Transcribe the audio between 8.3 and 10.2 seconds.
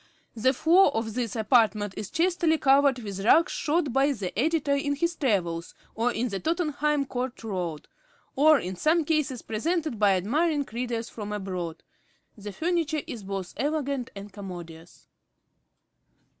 or, in some cases, presented by